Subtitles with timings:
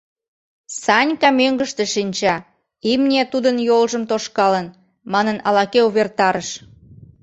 [0.83, 2.35] Санька мӧҥгыштӧ шинча,
[2.91, 4.67] имне тудын йолжым тошкалын,
[5.13, 6.49] манын ала-кӧ увертарыш.